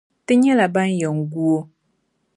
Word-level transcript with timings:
Ti 0.25 0.33
nyɛla 0.41 0.65
ban 0.75 0.89
yɛn 0.99 1.17
gu 1.31 1.43
o. 1.57 1.57